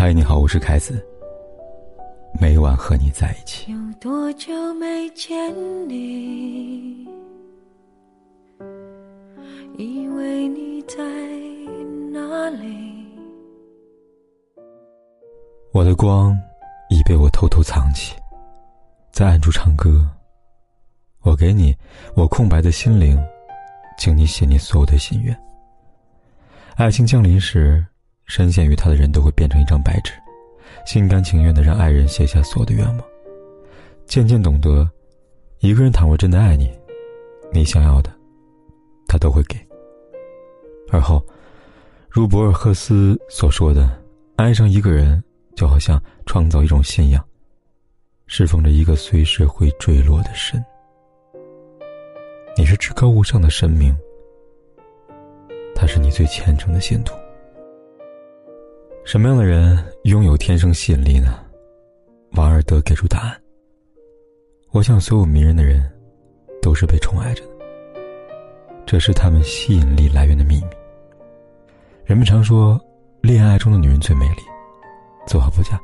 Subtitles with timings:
[0.00, 1.04] 嗨，你好，我是凯子。
[2.40, 3.72] 每晚和你在一起。
[3.72, 5.52] 有多久没见
[5.88, 7.04] 你？
[9.76, 11.02] 以为你在
[12.12, 13.04] 哪里？
[15.72, 16.32] 我的光
[16.90, 18.14] 已被我偷偷藏起，
[19.10, 20.08] 在暗处唱歌。
[21.22, 21.76] 我给你
[22.14, 23.20] 我空白的心灵，
[23.98, 25.36] 请你写你所有的心愿。
[26.76, 27.84] 爱情降临时，
[28.28, 30.12] 深陷于他的人都会变成一张白纸。
[30.86, 33.04] 心甘情愿的让爱人写下所有的愿望，
[34.06, 34.88] 渐渐懂得，
[35.58, 36.70] 一个人倘若真的爱你，
[37.52, 38.10] 你想要的，
[39.06, 39.58] 他都会给。
[40.90, 41.22] 而后，
[42.08, 43.90] 如博尔赫斯所说的，
[44.36, 45.22] 爱上一个人
[45.56, 47.22] 就好像创造一种信仰，
[48.26, 50.64] 侍奉着一个随时会坠落的神。
[52.56, 53.94] 你是至高无上的神明，
[55.74, 57.14] 他是你最虔诚的信徒。
[59.08, 61.40] 什么样的人拥有天生吸引力呢？
[62.32, 63.40] 王尔德给出答案。
[64.70, 65.90] 我想，所有迷人的人，
[66.60, 67.52] 都是被宠爱着的。
[68.84, 70.66] 这是他们吸引力来源的秘密。
[72.04, 72.78] 人们常说，
[73.22, 74.42] 恋爱中的女人最美丽，
[75.26, 75.80] 自话不假，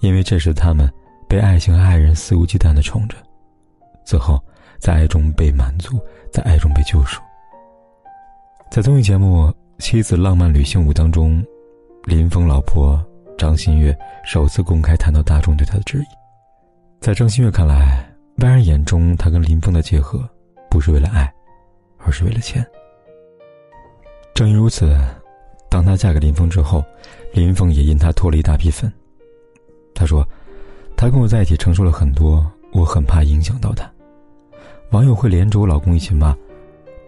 [0.00, 0.86] 因为这是他们
[1.26, 3.16] 被爱情和爱人肆无忌惮的宠着，
[4.04, 4.38] 最后
[4.78, 5.98] 在爱中被满足，
[6.30, 7.18] 在爱中被救赎。
[8.70, 9.46] 在综艺节目
[9.78, 11.42] 《妻子浪漫旅行五》当中。
[12.04, 13.00] 林峰老婆
[13.38, 16.06] 张馨月首次公开谈到大众对他的质疑，
[17.00, 18.04] 在张馨月看来，
[18.38, 20.28] 外人眼中他跟林峰的结合，
[20.68, 21.32] 不是为了爱，
[21.98, 22.66] 而是为了钱。
[24.34, 24.98] 正因如此，
[25.70, 26.84] 当她嫁给林峰之后，
[27.32, 28.92] 林峰也因她脱了一大批粉。
[29.94, 30.26] 他说
[30.96, 33.88] ：“他跟我在一起承受了很多，我很怕影响到他。
[34.90, 36.36] 网友会连着我老公一起骂，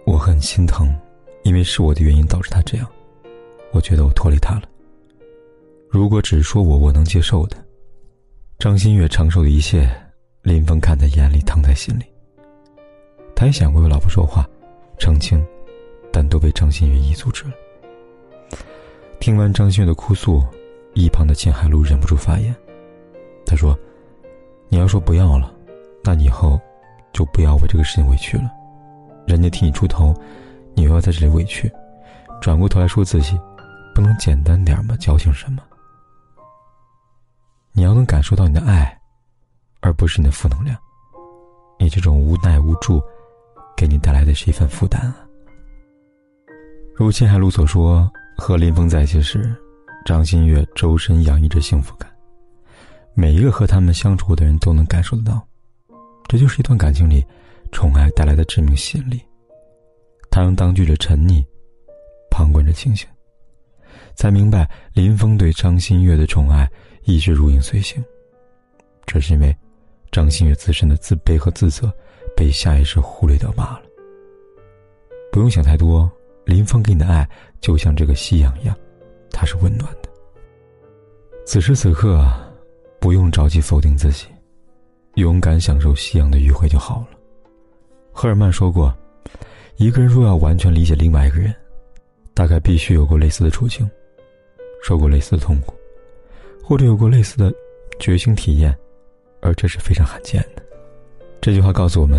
[0.07, 0.95] 我很心疼，
[1.43, 2.87] 因为是我的原因导致他这样，
[3.73, 4.63] 我觉得我拖累他了。”
[5.95, 7.57] 如果只说我我能接受的，
[8.59, 9.89] 张馨月承受的一切，
[10.43, 12.05] 林峰看在眼里，疼在心里。
[13.37, 14.45] 他也想过为老婆说话，
[14.99, 15.41] 澄清，
[16.13, 17.53] 但都被张馨月一阻止了。
[19.21, 20.43] 听完张馨月的哭诉，
[20.95, 22.53] 一旁的秦海璐忍不住发言，
[23.47, 23.79] 他说
[24.69, 25.55] ：“你要说不要了，
[26.03, 26.61] 那你以后
[27.13, 28.51] 就不要为这个事情委屈了。
[29.29, 30.13] 人家替你出头，
[30.75, 31.71] 你又要在这里委屈，
[32.41, 33.39] 转过头来说自己，
[33.95, 34.97] 不能简单点吗？
[34.99, 35.63] 矫情什么？”
[37.77, 38.97] 你要能感受到你的爱，
[39.81, 40.79] 而不是你的负能量。
[41.77, 43.03] 你这种无奈无助，
[43.77, 45.17] 给你带来的是一份负担啊。
[46.95, 48.09] 如秦海璐所说，
[48.39, 49.53] 和林峰在一起时，
[50.07, 52.09] 张馨月周身洋溢着幸福感。
[53.13, 55.45] 每一个和他们相处过的人都能感受得到，
[56.29, 57.27] 这就是一段感情里
[57.73, 59.21] 宠爱带来的致命吸引力。
[60.31, 61.45] 他让当局者沉溺，
[62.31, 63.09] 旁观者清醒，
[64.15, 66.71] 才明白林峰对张馨月的宠爱。
[67.05, 68.03] 一直如影随形，
[69.07, 69.55] 这是因为
[70.11, 71.93] 张馨月自身的自卑和自责
[72.37, 73.83] 被下意识忽略掉罢了。
[75.31, 76.11] 不用想太多，
[76.45, 77.29] 林峰给你的爱
[77.61, 78.77] 就像这个夕阳一样，
[79.31, 80.09] 它是温暖的。
[81.45, 82.27] 此时此刻，
[82.99, 84.27] 不用着急否定自己，
[85.15, 87.09] 勇敢享受夕阳的余晖就好了。
[88.13, 88.95] 赫尔曼说过，
[89.77, 91.55] 一个人若要完全理解另外一个人，
[92.33, 93.87] 大概必须有过类似的处境，
[94.83, 95.75] 受过类似的痛苦。
[96.67, 97.53] 或者有过类似的
[97.99, 98.75] 觉醒体验，
[99.43, 100.63] 而这是非常罕见的。
[101.39, 102.19] 这句话告诉我们，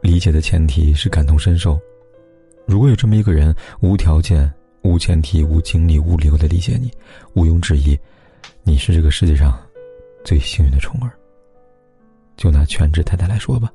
[0.00, 1.80] 理解的前提是感同身受。
[2.66, 4.52] 如果有这么一个人，无条件、
[4.82, 6.90] 无前提、无经历、无理由的理解你，
[7.34, 7.96] 毋庸置疑，
[8.64, 9.56] 你是这个世界上
[10.24, 11.08] 最幸运的宠儿。
[12.36, 13.72] 就拿全职太太来说吧，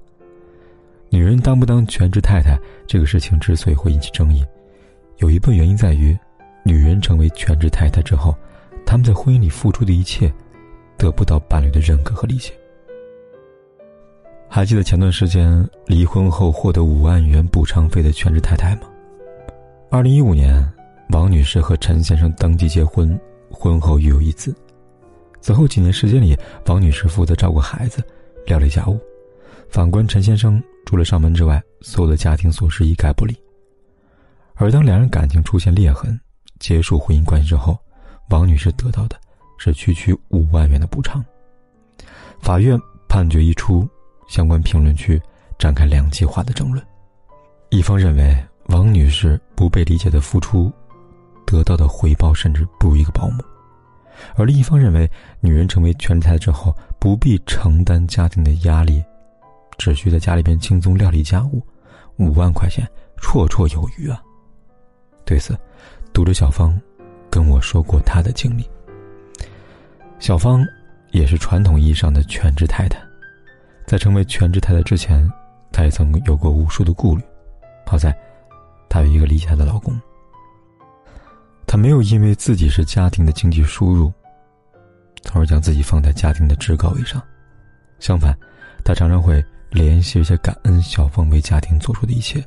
[1.10, 4.46] 女人当不当全职太太这个事情之所以会引起争议，
[5.20, 6.18] 有一部分原因在于，
[6.66, 8.36] 女人成为全职太太之后。
[8.88, 10.34] 他们在婚姻里付出的一切，
[10.98, 12.54] 得不到伴侣的认可和理解。
[14.48, 18.84] 还记得前段时间离婚后获得五万元补偿费的全职太太吗？
[19.92, 20.66] 二零一五年，
[21.10, 23.20] 王女士和陈先生登记结婚，
[23.52, 24.56] 婚后育有一子。
[25.42, 26.34] 此后几年时间里，
[26.66, 28.02] 王女士负责照顾孩子、
[28.46, 28.98] 料理家务，
[29.68, 33.36] 反观陈先生除了上门之外，所有的家庭琐事一概不理。
[34.56, 36.18] 而当两人感情出现裂痕，
[36.58, 37.78] 结束婚姻关系之后，
[38.30, 39.20] 王女士得到的
[39.58, 41.24] 是区区五万元的补偿。
[42.40, 43.88] 法院判决一出，
[44.28, 45.22] 相关评论区
[45.58, 46.86] 展开两极化的争论。
[47.70, 48.36] 一方认为
[48.68, 50.72] 王女士不被理解的付出，
[51.46, 53.42] 得到的回报甚至不如一个保姆；
[54.36, 55.10] 而另一方认为，
[55.40, 59.04] 女人成为全职太太之后，不必承担家庭的压力，
[59.78, 61.66] 只需在家里边轻松料理家务，
[62.18, 62.88] 五万块钱
[63.22, 64.22] 绰绰有余啊。
[65.26, 65.58] 对此，
[66.14, 66.80] 读者小芳。
[67.38, 68.68] 跟我说过他的经历。
[70.18, 70.66] 小芳
[71.12, 73.00] 也是传统意义上的全职太太，
[73.86, 75.32] 在成为全职太太之前，
[75.72, 77.22] 她也曾有过无数的顾虑。
[77.86, 78.12] 好在，
[78.90, 79.96] 她有一个理解她的老公。
[81.68, 84.12] 她没有因为自己是家庭的经济输入，
[85.22, 87.22] 从而将自己放在家庭的制高位上。
[88.00, 88.36] 相反，
[88.84, 92.44] 她常常会联系一些感恩小芳为家庭做出的一切。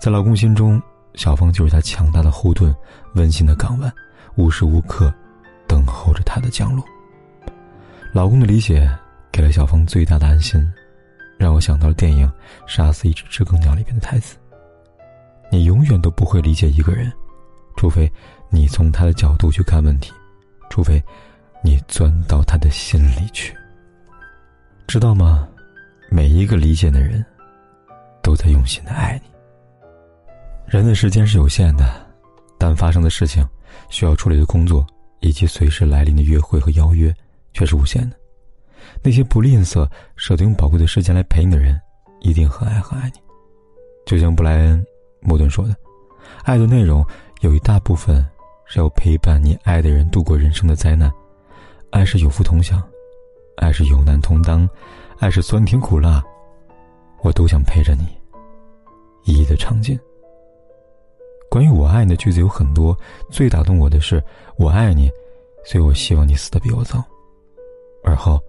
[0.00, 0.82] 在老公心中，
[1.14, 2.74] 小芳就是他强大的后盾，
[3.14, 3.92] 温馨的港湾，
[4.36, 5.12] 无时无刻
[5.66, 6.84] 等候着他的降落。
[8.12, 8.90] 老公的理解
[9.30, 10.66] 给了小芳最大的安心，
[11.38, 12.26] 让我想到了电影
[12.66, 14.36] 《杀死一只知更鸟》里边的台词
[15.50, 17.12] ：“你永远都不会理解一个人，
[17.76, 18.10] 除非
[18.50, 20.12] 你从他的角度去看问题，
[20.68, 21.02] 除非
[21.62, 23.54] 你钻到他的心里去。
[24.86, 25.48] 知道吗？
[26.10, 27.24] 每一个理解的人，
[28.22, 29.31] 都在用心的爱你。”
[30.66, 31.84] 人的时间是有限的，
[32.58, 33.46] 但发生的事情、
[33.90, 34.86] 需要处理的工作
[35.20, 37.14] 以及随时来临的约会和邀约
[37.52, 38.16] 却是无限的。
[39.02, 41.78] 那些不吝啬舍得用宝贵的时间来陪你的人，
[42.20, 43.20] 一定很爱很爱你。
[44.06, 44.82] 就像布莱恩·
[45.20, 45.76] 莫顿说的
[46.44, 47.04] ：“爱的内容
[47.42, 48.26] 有一大部分
[48.66, 51.12] 是要陪伴你爱的人度过人生的灾难。
[51.90, 52.82] 爱是有福同享，
[53.56, 54.68] 爱是有难同当，
[55.18, 56.22] 爱是酸甜苦辣，
[57.20, 58.06] 我都想陪着你，
[59.24, 59.98] 一一的尝尽。”
[61.52, 62.96] 关于我爱你的句子有很多，
[63.28, 64.24] 最打动我的是
[64.56, 65.10] “我爱你”，
[65.66, 67.04] 所以我希望你死的比我早。
[68.02, 68.40] 而后，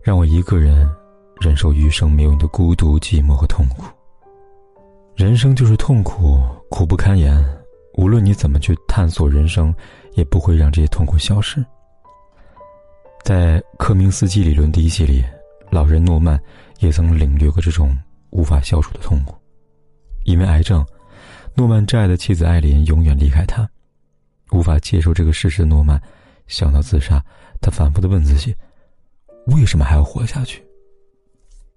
[0.00, 0.88] 让我一个人
[1.40, 3.82] 忍受余生没有你的孤独、寂寞和痛苦。
[5.16, 6.38] 人生就是痛苦，
[6.68, 7.44] 苦不堪言。
[7.94, 9.74] 无论你怎么去探索人生，
[10.12, 11.60] 也不会让这些痛苦消失。
[13.24, 15.28] 在科明斯基理论第一系列，
[15.68, 16.40] 老人诺曼
[16.78, 17.98] 也曾领略过这种
[18.30, 19.34] 无法消除的痛苦，
[20.22, 20.86] 因为癌症。
[21.54, 23.68] 诺曼挚爱的妻子艾琳永远离开他，
[24.52, 26.00] 无法接受这个事实的诺曼
[26.46, 27.22] 想到自杀，
[27.60, 28.54] 他反复的问自己：
[29.46, 30.64] 为什么还要活下去？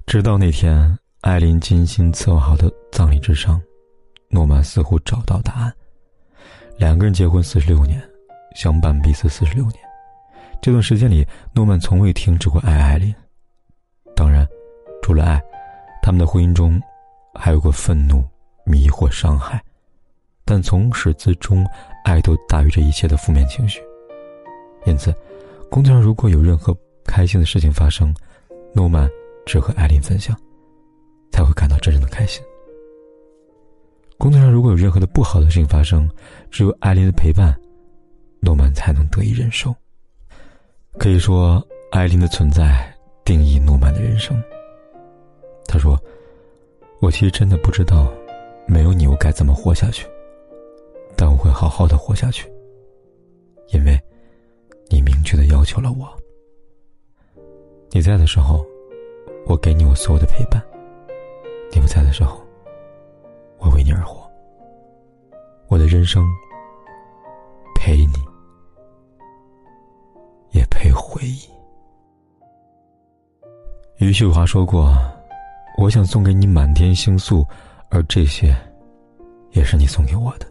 [0.05, 3.61] 直到那天，艾琳精心策划好的葬礼之上，
[4.29, 5.73] 诺曼似乎找到答案。
[6.77, 8.01] 两个人结婚四十六年，
[8.55, 9.77] 相伴彼此四十六年，
[10.61, 13.13] 这段时间里，诺曼从未停止过爱艾琳。
[14.15, 14.47] 当然，
[15.01, 15.41] 除了爱，
[16.01, 16.81] 他们的婚姻中
[17.33, 18.23] 还有过愤怒。
[18.65, 19.61] 迷惑、伤害，
[20.45, 21.65] 但从始至终，
[22.03, 23.81] 爱都大于这一切的负面情绪。
[24.85, 25.13] 因此，
[25.69, 26.75] 工作上如果有任何
[27.05, 28.13] 开心的事情发生，
[28.73, 29.09] 诺曼
[29.45, 30.35] 只和艾琳分享，
[31.31, 32.43] 才会感到真正的开心。
[34.17, 36.09] 工作上如果有任何的不好的事情发生，
[36.49, 37.53] 只有艾琳的陪伴，
[38.39, 39.75] 诺曼才能得以忍受。
[40.97, 41.61] 可以说，
[41.91, 42.93] 艾琳的存在
[43.25, 44.41] 定义诺曼的人生。
[45.65, 46.01] 他说
[47.01, 48.11] ：“我其实真的不知道。”
[48.65, 50.07] 没有你，我该怎么活下去？
[51.15, 52.51] 但我会好好的活下去，
[53.69, 53.99] 因为，
[54.89, 56.07] 你明确的要求了我。
[57.91, 58.65] 你在的时候，
[59.45, 60.59] 我给你我所有的陪伴；
[61.71, 62.41] 你不在的时候，
[63.59, 64.27] 我为你而活。
[65.67, 66.25] 我的人生，
[67.75, 68.13] 陪你，
[70.51, 71.47] 也陪回忆。
[73.97, 74.93] 余秀华说过
[75.77, 77.45] ：“我想送给你满天星宿。”
[77.93, 78.55] 而这些，
[79.51, 80.47] 也是你送给我的。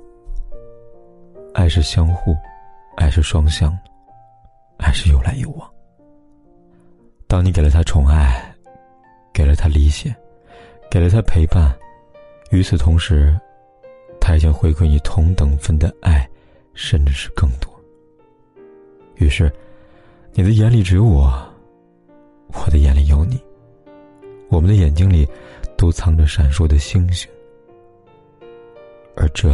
[1.53, 2.37] 爱是相互，
[2.97, 3.77] 爱是双向，
[4.79, 5.69] 爱是有来有往。
[7.27, 8.55] 当你给了他宠爱，
[9.35, 10.15] 给了他理解，
[10.89, 11.77] 给了他陪伴，
[12.53, 13.37] 与此同时，
[14.21, 16.25] 他也将回馈你同等分的爱，
[16.75, 17.69] 甚至是更多。
[19.17, 19.53] 于是，
[20.33, 21.29] 你的眼里只有我，
[22.53, 23.37] 我的眼里有你，
[24.49, 25.29] 我们的眼睛里。
[25.83, 27.29] 都藏着闪烁的星星，
[29.17, 29.53] 而这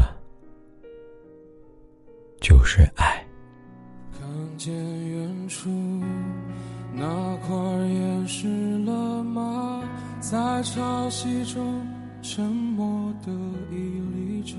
[2.39, 3.27] 就是爱。
[4.13, 4.75] 看见
[5.09, 5.71] 远处
[6.93, 8.47] 那块岩石
[8.85, 9.83] 了吗？
[10.21, 11.81] 在潮汐中
[12.21, 13.33] 沉默的
[13.73, 14.55] 屹立着，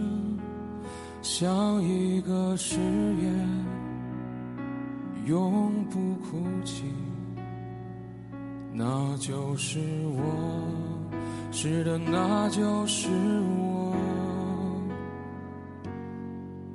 [1.21, 3.47] 像一个誓言，
[5.27, 6.85] 永不哭泣。
[8.73, 10.98] 那就是我。
[11.51, 13.09] 是的，那就是
[13.57, 13.95] 我。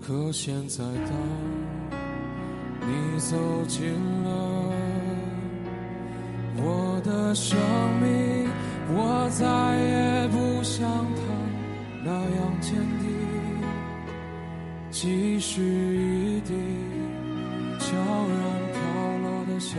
[0.00, 1.12] 可现在，当
[2.86, 3.36] 你走
[3.66, 3.90] 进
[4.22, 4.30] 了
[6.56, 7.58] 我的生
[8.02, 8.46] 命，
[8.94, 9.46] 我再
[9.78, 11.22] 也不像他
[12.04, 13.08] 那样坚定。
[14.90, 16.52] 即使一滴
[17.78, 18.38] 悄然
[18.72, 18.78] 飘
[19.22, 19.78] 落的小